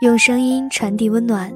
[0.00, 1.50] 用声音传递温暖，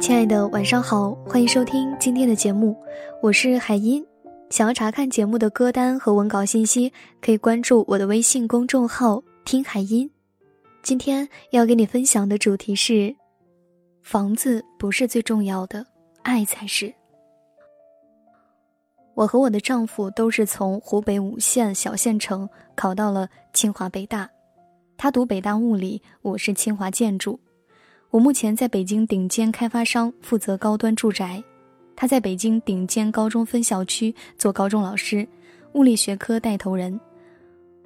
[0.00, 2.74] 亲爱的，晚上好，欢迎收听今天的节目，
[3.22, 4.04] 我是海音。
[4.48, 10.10] 想要查看节目的歌单和文稿信息，可以关注我的微信公众号“听海音”。
[10.82, 13.14] 今天要给你分享的主题是：
[14.02, 15.84] 房子不是最重要的，
[16.22, 16.92] 爱才是。
[19.14, 24.28] 我和我的丈夫都是从湖北五县小县城考到了清华北大，
[24.96, 27.38] 他读北大物理，我是清华建筑。
[28.14, 31.42] 我目前在北京顶尖开发商负责高端住宅，
[31.96, 35.26] 他在北京顶尖高中分校区做高中老师，
[35.72, 37.00] 物理学科带头人。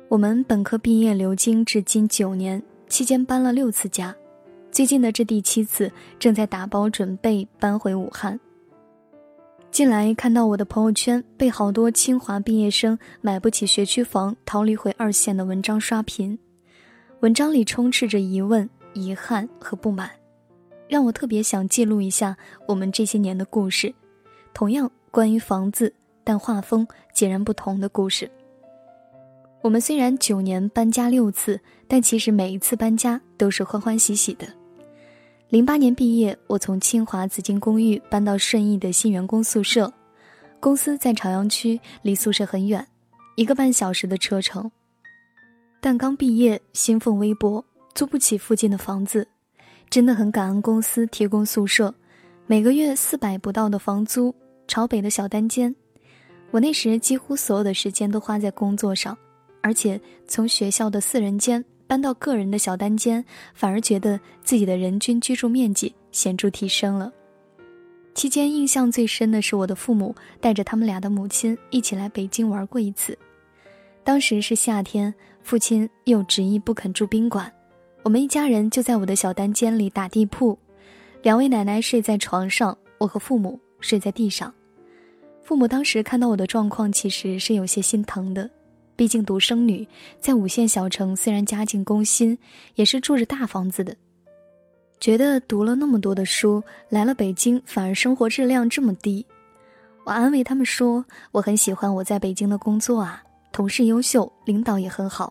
[0.07, 4.15] 我们本科毕业留京至今九年，期间搬了六次家，
[4.71, 8.39] 最近的这第七次正在打包准备搬回武汉。
[9.71, 16.39] 近来看到我的朋友圈被好多清华毕业生买不起学区房逃离回二线的文章刷屏，
[17.21, 20.11] 文章里充斥着疑问、遗憾和不满。
[20.89, 22.37] 让我特别想记录一下
[22.67, 23.95] 我们这些年的故事，
[24.55, 25.93] 同样关于房子，
[26.25, 28.31] 但画风截然不同的故事。
[29.61, 34.47] 我们虽然九年搬家六次，但其实每一次搬家都是欢欢喜喜的。
[35.49, 39.93] 零八年毕业，我从清华紫金公寓搬到顺义的新员工宿舍，
[40.61, 42.87] 公司在朝阳区，离宿舍很远，
[43.35, 44.71] 一个半小时的车程。
[45.81, 49.27] 但刚毕业，薪俸微薄，租不起附近的房子。
[49.91, 51.95] 真的很感恩公司提供宿舍，
[52.47, 54.35] 每个月四百不到的房租，
[54.67, 55.75] 朝北的小单间。
[56.51, 59.17] 我那时几乎所有的时间都花在工作上，
[59.63, 67.13] 而且从学校的四人间搬到个人的小单间，反而觉得自己的人均居住面积显著提升了。
[68.15, 73.17] 期间印象最深的是我的父母带着他们俩的母亲一起来北京玩过一次，
[74.05, 75.13] 当时是夏天，
[75.43, 77.51] 父亲又执意不肯住宾馆。
[78.09, 80.59] 我们一家人就在我的小单间里打地铺，
[81.21, 84.51] 两位奶奶睡在床上，我和父母睡在地上。
[85.43, 88.49] 父母当时看到我的状况，其实是有些心疼的，
[88.97, 89.87] 毕竟独生女
[90.19, 92.39] 在五线小城，虽然家境工薪，
[92.77, 93.95] 也是住着大房子的。
[94.99, 99.27] 觉得读了那么多的书，来了北京反而生活质量这么低。
[100.07, 103.23] 我安慰他们说，我很喜欢我在北京的工作啊，
[103.53, 105.31] 同事优秀，领导也很好。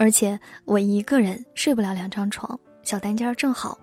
[0.00, 3.78] 而且我一个人睡不了两张床，小单间正好。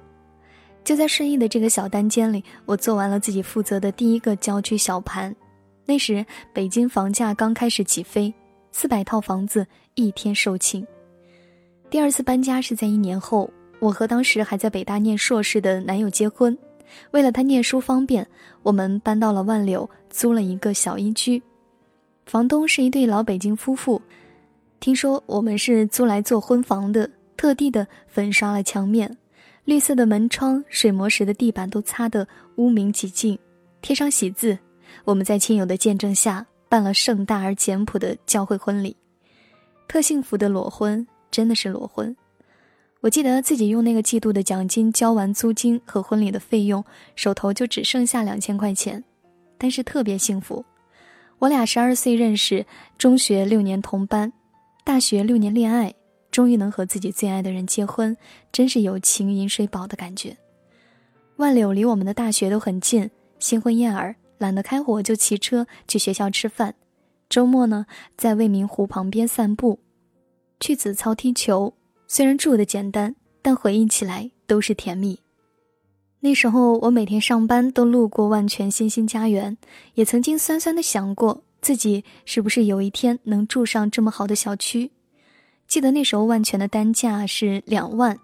[0.84, 5.34] 就在顺义的这个小单间里，我做完了自己负责的第一个郊区小盘。
[5.86, 8.34] 那时北京房价刚开始起飞，
[8.72, 9.64] 四百套房子
[9.94, 10.84] 一天售罄。
[11.88, 13.48] 第二次搬家是在一年后，
[13.78, 16.58] 我和当时还在北大念硕士的男友结婚，
[17.12, 18.28] 为了他念书方便，
[18.64, 21.40] 我们搬到了万柳，租了一个小一居。
[22.26, 24.02] 房东是一对老北京夫妇。
[24.80, 29.18] 听说我们是租来做婚房的，特地的粉刷了墙面，
[29.66, 33.38] 绿色的门窗、水磨石的地板都擦得污名几净，
[33.82, 34.58] 贴上喜字。
[35.04, 38.96] 我们在亲友的见证下办了盛大而简朴的教会婚礼，
[39.88, 42.16] 特幸福的裸婚，真的是裸婚。
[43.02, 46.84] 我记得自己用那个季度的奖金交完租金和婚礼的费用，
[47.16, 49.04] 手头就只剩下两千块钱，
[49.58, 50.64] 但是特别幸福。
[51.40, 52.66] 我俩十二岁认识，
[52.98, 54.32] 中学六年同班。
[54.88, 55.94] 大学六年恋爱，
[56.32, 58.16] 终于能和自己最爱的人结婚，
[58.54, 60.38] 真是有情饮水饱的感觉。
[61.36, 66.74] 万柳离我们的大学都很近，新婚燕尔懒得开火就骑车去学校吃饭，
[67.28, 69.78] 周末呢在未名湖旁边散步，
[70.62, 71.74] 去子操踢球。
[72.08, 75.20] 虽然住的简单，但回忆起来都是甜蜜。
[76.22, 79.58] 那时候我每天上班都路过万泉新兴家园，
[79.96, 81.44] 也曾经酸酸的想过。
[81.62, 84.92] 自己是不是有一天能住上这么好的小区？
[85.68, 88.18] 记得那时候万全的单价是两万，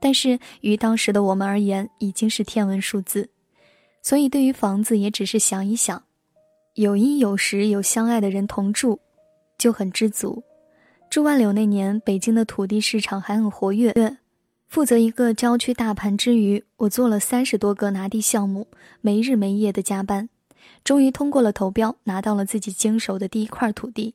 [0.00, 3.30] 但是于当时的我们而言已经是天文数字，
[4.02, 6.02] 所以对于房子也只是想一想，
[6.74, 9.00] 有衣有食有相爱的人同住，
[9.56, 10.42] 就很知足。
[11.08, 14.18] 住万柳那年，北京的土地市场还很活跃，
[14.68, 18.66] 负责一个郊区大盘之余，我做了三十多个拿地项目，
[19.00, 20.28] 没日没夜的加班。
[20.84, 24.14] 终于通过了投标，拿到了自己经手的第一块土地。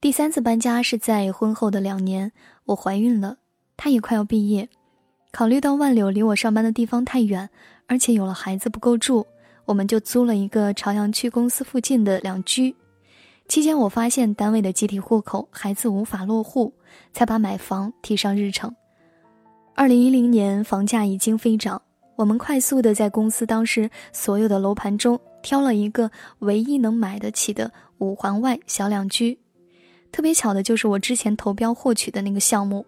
[0.00, 2.32] 第三次搬家是在婚后的两年，
[2.64, 3.36] 我怀孕了，
[3.76, 4.68] 他也快要毕业。
[5.30, 7.48] 考虑到万柳离我上班的地方太远，
[7.86, 9.26] 而且有了孩子不够住，
[9.64, 12.74] 我们就租了一个朝阳区公司附近的两居。
[13.46, 16.72] 期间我发现单位的集体户口，孩子无法落户，
[17.12, 18.74] 才把买房提上日程。
[19.74, 21.80] 二零一零年房价已经飞涨。
[22.16, 26.10] 我们快速的在公司当时所有的楼盘中挑了一个
[26.40, 29.38] 唯一能买得起的五环外小两居，
[30.12, 32.84] 特别巧的就是我之前投标获取的那个项目，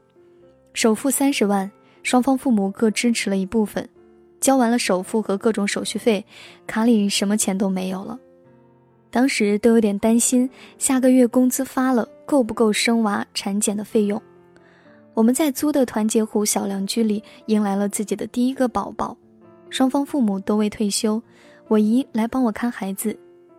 [0.73, 1.71] 首付三十万，
[2.03, 3.89] 双方父母各支持了一部分，
[4.41, 6.25] 交完了首付和各种手续费，
[6.67, 8.19] 卡里什么钱都没有了。
[9.11, 14.21] 当时都有点担心，下个月工资发了够不够生娃产检的费用。
[15.13, 19.15] 我们在租的团结湖小两居里迎来了自己的第一个宝宝，
[19.69, 21.23] 双方父母都未退休，
[21.69, 23.19] 我姨来帮我看孩子。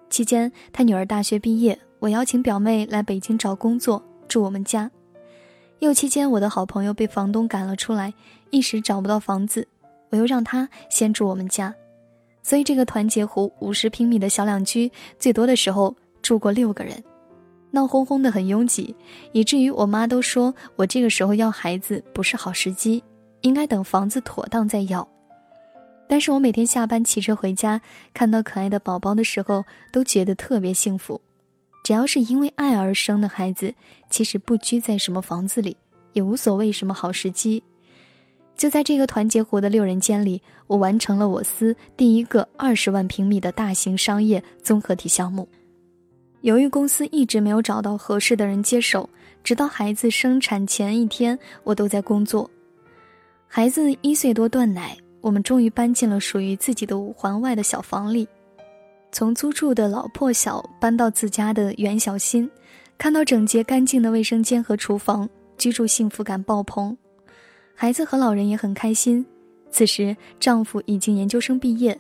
[0.10, 4.90] 期间，她女儿大学毕业，我邀请表妹来北京找工作住我们家。
[5.80, 8.14] 又期间，我的好朋友被房东赶了出来，
[8.52, 9.68] 一时找不到房子，
[10.12, 11.74] 我又让他先住我们家。
[12.44, 17.04] 所以，这个团结湖五十平米的小两居，最多的时候住过六个人，
[17.72, 18.96] 闹哄哄的很拥挤，
[19.32, 23.04] 以至于我妈都说我这个时候要孩子不是好时机，
[23.42, 25.08] 应该等房子妥当再要。
[26.08, 27.82] 但是我每天下班骑车回家，
[28.14, 31.20] 看到可爱的宝宝的时候，都觉得特别幸福。
[31.84, 33.74] 只要是因为爱而生的孩子，
[34.10, 35.76] 其实不拘在什么房子里，
[36.14, 37.62] 也无所谓什么好时机。
[38.56, 45.48] 就在这个团结湖的六人间里，我完成了我司第一个二十万平米的大型商业综合体项目。
[46.42, 49.10] 由于公司一直没有找到合适的人接手，
[49.44, 52.50] 直到孩子生产前一天，我都在工作。
[53.48, 58.28] 孩子一岁多断奶，我们终于搬进了属于自己的五环外的小房里。
[59.10, 62.50] 从租住的老破小搬到自家的原小新，
[62.98, 66.96] 看到整洁干净的卫生间和厨房，居住幸福感爆棚。
[67.74, 69.26] 孩子和老人也很开心。
[69.72, 71.98] 此时，丈夫已经研究生毕业。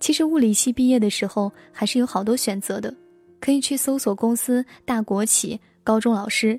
[0.00, 2.92] 其实，物理系毕业的时候还是有好多选择的，
[3.40, 6.58] 可以去搜索公司、大国企、高中老师。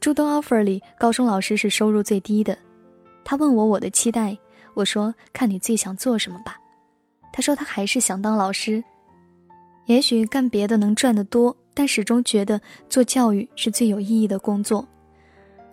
[0.00, 2.56] 诸多 offer 里，高中老师是收入最低的。
[3.24, 4.36] 他问我我的期待，
[4.76, 6.60] 我说看你最想做什么吧。
[7.32, 8.84] 他说他还是想当老师。
[9.86, 14.86] 也许干别的能赚得多，但始终觉得做教育是最有意义的工作。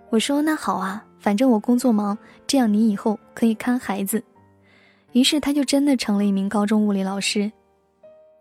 [0.09, 1.05] 我说那好啊。
[1.19, 4.21] 反正我工作忙，这样你以后可以看孩子。
[5.13, 7.49] 于是他就真的成了一名高中物理老师。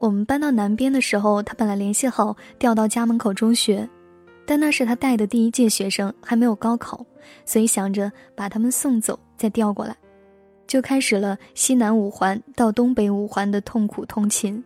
[0.01, 3.89] 我们搬到南边的时候，他本来联系好调到家门口中学，
[4.45, 7.07] 但那是他带的第一届学生，还没有高考，
[7.45, 9.97] 所以想着把他们送走再调过来，
[10.73, 14.65] 就开始了西南五环到东北五环的痛苦通勤。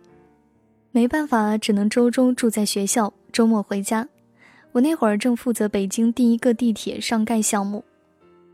[0.89, 4.07] 没办法，只能周中住在学校，周末回家。
[4.71, 7.83] 我那会儿正负责北京第一个地铁上盖项目。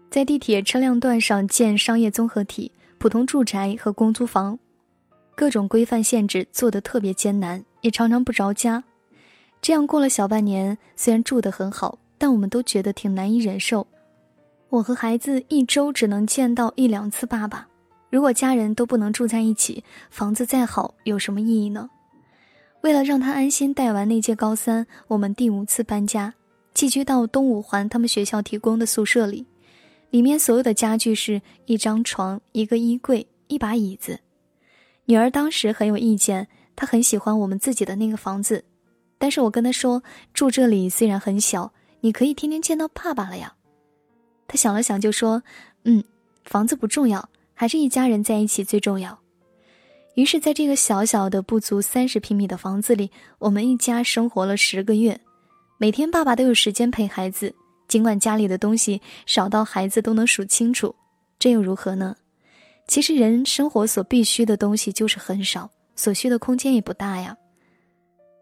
[0.10, 4.58] 在地铁车辆段上建商业综合体、普通住宅和公租房，
[5.36, 8.84] 各种规范限制做得特别艰难，也常常不着家。
[9.62, 13.86] 这样过了小半年，虽然住得很好，但我们都觉得挺难以忍受。
[14.74, 17.68] 我和孩子一周只能见到一两次爸爸，
[18.10, 21.92] 如果家人都不能住在一起，房子再好有什么意义呢？
[22.82, 26.34] 为了让他安心带完那届高三，我们第五次搬家，
[26.74, 29.46] 寄居到东五环他们学校提供的宿舍里。
[30.10, 34.22] 里面所有的家具是一张床、一个衣柜、一把椅子。
[35.06, 38.66] 女儿当时很有意见，她很喜欢我们自己的那个房子，
[39.20, 40.02] 但是我跟她说，
[40.34, 43.54] 住这里虽然很小，你可以天天见到爸爸了呀。
[44.48, 45.42] 他想了想就说
[45.86, 46.04] ：“嗯，
[46.44, 49.20] 房子不重要，还是一家人在一起最重要。”
[50.16, 53.10] 于是，在这个小小的不足三十平米的房子里，
[53.40, 55.20] 我们一家生活了十个月，
[55.80, 57.54] 每天爸爸都有时间陪孩子。
[57.88, 60.96] 尽管家里的东西少到孩子都能数清楚，
[61.40, 62.16] 这又如何呢？
[62.88, 67.36] 其实人生活所必需的东西就是很少，所需的空间也不大呀。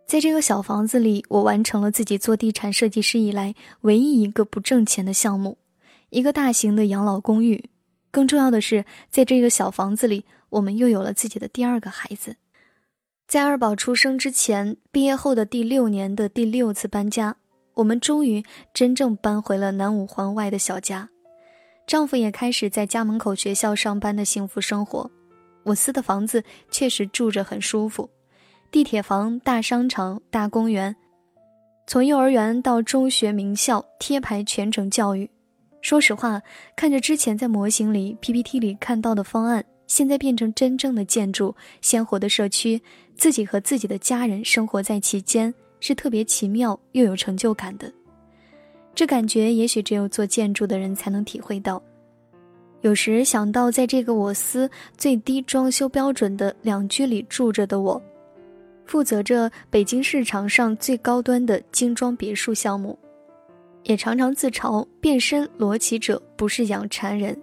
[0.08, 5.58] 在这个小房子里，我完成了自己做地产设计师以来唯一一个不挣钱的项目，
[6.12, 7.70] 一个大型的养老公寓。
[8.12, 12.36] 更重要的是，在这个小房子里，我们又有了自己的第二个孩子。
[13.28, 17.38] 在二宝出生之前，毕业后的第六年的第六次搬家。
[17.74, 21.10] 我们终于真正搬回了南五环外的小家，
[21.88, 25.10] 丈夫也开始在家门口学校上班的幸福生活。
[25.64, 28.10] 我司的房子确实住着很舒服，
[28.70, 30.94] 地铁房、大商场、大公园，
[31.88, 35.32] 从幼儿园到中学、名校，贴牌全程教育。
[35.82, 36.42] 说实话，
[36.76, 42.82] 看着之前在模型里、PPT 里看到的方案，现在变成真正的建筑、鲜活的社区，
[43.16, 45.54] 自己和自己的家人生活在其间。
[45.84, 47.92] 是特别奇妙又有成就感的，
[48.94, 51.82] 这感觉也许只有做建筑的人才能体会到。
[52.82, 58.00] 有时想到在这个我司最低装修标准的两居里住着的我，
[58.86, 62.96] 负责着北京市场上最高端的精装别墅项目，
[63.84, 67.36] 也常常自嘲变身罗琦者不是养蚕人。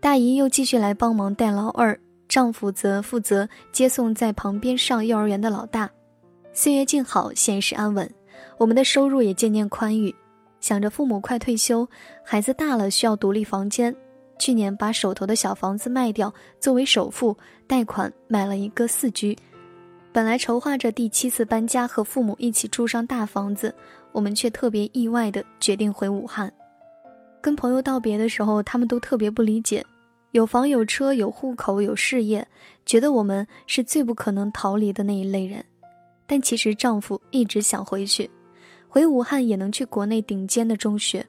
[0.00, 5.90] 大姨又继续来帮忙带老二，丈夫则负责接送在旁边上幼儿园的老大。
[6.52, 8.08] 岁月静好，现实安稳，
[8.58, 10.14] 我们的收入也渐渐宽裕。
[10.60, 11.88] 想着父母快退休，
[12.24, 13.94] 孩子大了需要独立房间，
[14.38, 19.36] 去年把手头的小房子卖掉作为首付，贷款买了一个四居。
[20.14, 23.74] 本来筹划着第七次搬家和父母一起住上大房子，
[24.12, 26.52] 我们却特别意外的决定回武汉。
[27.40, 29.84] 跟朋友道别的时候，他们都特别不理解。
[30.30, 32.46] 有房有车有户口有事业，
[32.86, 35.64] 觉得我们是最不可能逃离的那一类人。
[36.28, 38.30] 但其实丈夫一直想回去，
[38.86, 41.26] 回武汉也能去国内顶尖的中学，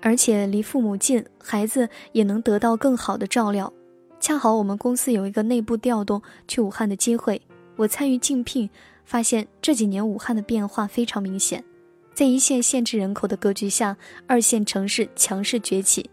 [0.00, 3.72] 而且离父母近，孩子也能得到更好的照料。
[4.18, 7.40] 恰好我们公司有一个内部调动去武汉的机会，
[7.80, 8.68] 我参与竞聘，
[9.06, 11.64] 发现这几年武汉的变化非常明显，
[12.12, 13.96] 在一线限制人口的格局下，
[14.26, 16.10] 二线城市强势崛起。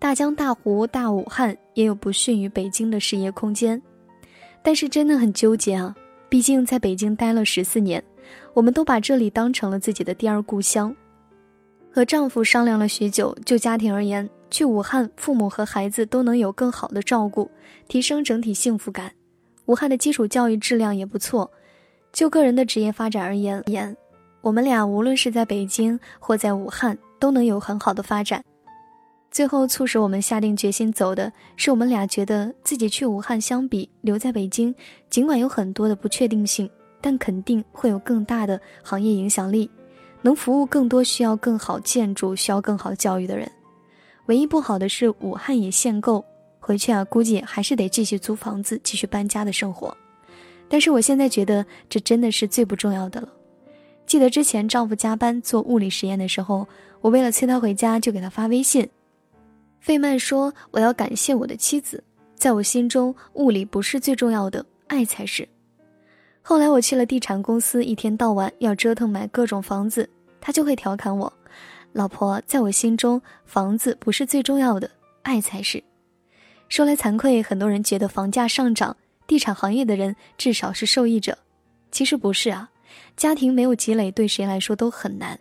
[0.00, 3.80] 大江大湖大武汉也有不逊于北京的事业空间，
[4.60, 5.94] 但是真的很纠结啊！
[6.28, 8.02] 毕竟在北京待了十四年，
[8.52, 10.92] 我们都把这里当成了自己的第二故乡。
[11.92, 17.48] 和丈夫商量了许久，就家庭而言，去武汉，父母和孩子都能有更好的照顾，
[17.86, 19.12] 提升整体幸福感。
[19.66, 21.50] 武汉的基础教育质量也不错，
[22.12, 23.96] 就个人的职业发展而言，
[24.40, 28.44] 我们俩无论是在北京或在武汉，都能有很好的发展。
[29.30, 34.72] 最后促使我们下定决心走的是，我们俩觉得自己去武汉相比留在北京，
[35.10, 39.68] 尽管有很多的不确定性，但肯定会有更大的行业影响力，
[40.22, 43.50] 能服务更多需要更好建筑、需要更好教育的人。
[44.26, 46.24] 唯一不好的是武汉也限购，
[46.64, 49.94] 回去啊估计还是得继续租房子、继续搬家的生活。
[50.66, 53.28] 但是我现在觉得这真的是最不重要的了。
[54.06, 56.66] 记得之前丈夫加班做物理实验的时候，
[57.02, 58.88] 我为了催他回家，就给他发微信。
[59.78, 62.02] 费曼说：“我要感谢我的妻子，
[62.34, 65.46] 在我心中，物理不是最重要的，爱才是。”
[66.40, 70.08] 后来我去了地产公司，一天到晚要折腾买各种房子，
[70.40, 71.30] 他就会调侃我
[71.92, 74.90] ：“老婆，在我心中，房子不是最重要的，
[75.22, 75.82] 爱才是。”
[76.74, 78.96] 说来惭愧，很多人觉得房价上涨，
[79.28, 81.38] 地产行业的人至少是受益者，
[81.92, 82.68] 其实不是啊，
[83.16, 85.38] 家庭没有积累，对谁来说都很难。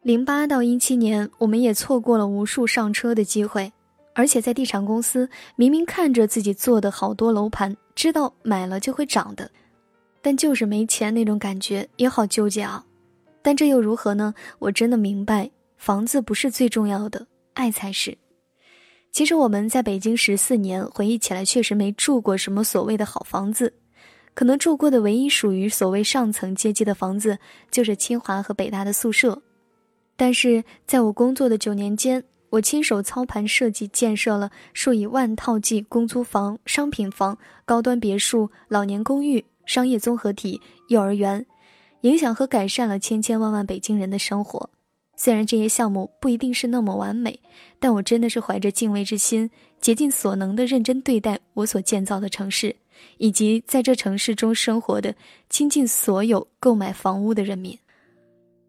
[0.00, 3.70] 零八到一七年，我们也错过了无数上车的机会，
[4.14, 9.50] 而且在地产公司，明明看着自己做的好多楼盘，知道买了就会涨的，
[10.22, 12.82] 但就是没钱那种感觉也好纠结啊。
[13.42, 14.32] 但这又如何呢？
[14.60, 18.16] 我真的明白，房子不是最重要的，爱才是。
[19.10, 23.72] 其实我们在北京十四年，回忆起来确实没住过什么所谓的好房子，
[24.34, 27.36] 可能住过的唯一属于所谓上层阶级的房子，
[27.70, 29.40] 就是清华和北大的宿舍。
[30.16, 41.44] 但是在我工作的九年间，我亲手操盘设计建设了数以万套计公租房、商品房、高端别墅、老年公寓、商业综合体、幼儿园，
[42.02, 44.70] 影响和改善了千千万万北京人的生活。
[45.20, 47.40] 虽然这些项目不一定是那么完美，
[47.80, 52.76] 但我真的是怀着敬畏之心，竭尽所能的认真对待我所建造的城市，
[53.16, 55.12] 以及在这城市中生活的
[55.50, 57.76] 倾尽所有购买房屋的人民。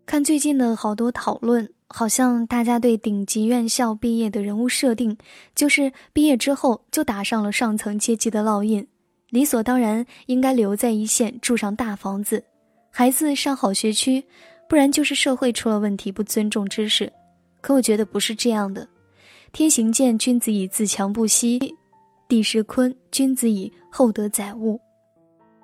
[0.08, 5.16] 看最近的好多讨论，好像大家对顶级院校毕业的人物设定，
[5.54, 8.88] 就是毕业之后就打上了上层阶级的烙印，
[9.30, 12.44] 理所当然应该留在一线住上大房子，
[12.90, 14.24] 孩子上好学区，
[14.70, 17.12] 不然就是社会出了问题不尊重知识。
[17.60, 18.88] 可我觉得不是这样的，
[19.52, 21.60] 天行健，君子以自强不息；
[22.28, 24.80] 地势坤，君子以厚德载物。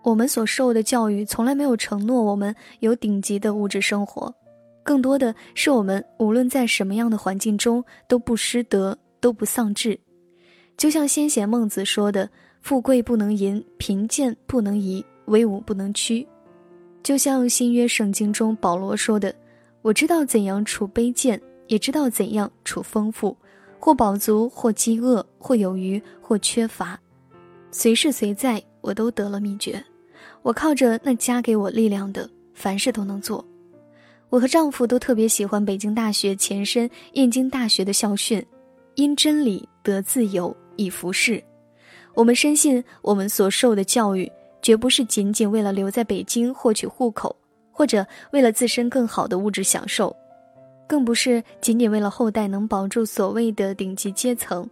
[0.04, 4.34] 我们所受的教育从来没有承诺我们有顶级的物质生活，
[4.84, 9.98] 更多的是我们无论在什么样的环境中都不失德，都不丧志。
[10.78, 12.30] 就像先贤孟子说的
[12.62, 16.28] ：“富贵不能淫，贫贱不能移，威武不能屈。”
[17.06, 19.32] 就像新约圣经中保罗说的
[19.84, 23.38] ：“我知道怎样处卑贱，也知道怎样处丰富，
[23.78, 27.00] 或饱足，或饥饿，或有余，或缺乏，
[27.70, 29.80] 随时随在，我都得了秘诀。”
[30.42, 33.46] 我靠着那加给我力量的，凡事都能做。
[34.30, 38.44] 我和丈夫都特别喜欢北京大学前身燕京大学的校训
[38.96, 41.40] ：“因真理得自由，以服侍。”
[42.16, 44.32] 我们深信，我们所受的教育
[44.66, 47.36] 绝不是仅仅为了留在北京获取户口，
[47.72, 50.16] 或者为了自身更好的物质享受，
[50.88, 54.68] 更不是仅仅为了后代能保住所谓的顶级阶层，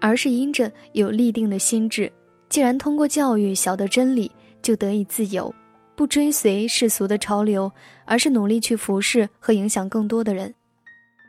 [0.00, 2.10] 而是因着有立定的心智。
[2.48, 4.32] 既然通过教育晓得真理。
[4.62, 5.54] 就得以自由，
[5.94, 7.70] 不追随世俗的潮流，
[8.06, 10.54] 而是努力去服侍和影响更多的人，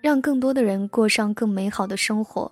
[0.01, 2.49] 让更多的人过上更美好的生活。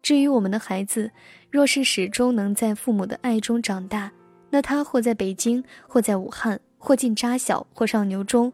[0.00, 1.10] 至于我们的孩子，
[1.50, 4.12] 若是始终能在父母的爱中长大，
[4.50, 8.52] 那他或在北京，或在武汉，或进扎小，或上牛中，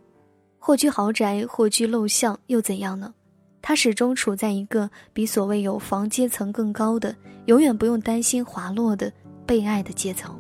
[0.58, 3.14] 或居豪宅，或居陋巷，又怎样呢？
[3.62, 9.12] 他始终处在一个比所谓有房阶层更高的、永远不用担心滑落的
[9.44, 10.38] 被爱的阶层。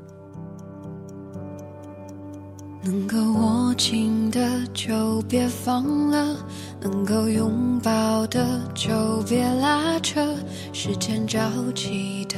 [2.84, 6.36] 能够握紧的就别放了，
[6.80, 10.24] 能够拥抱的就别拉扯。
[10.72, 11.40] 时间着
[11.74, 12.36] 急的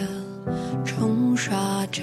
[0.87, 2.03] 冲刷着，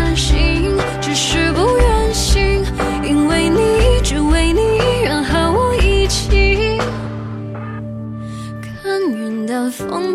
[9.89, 10.10] Onlar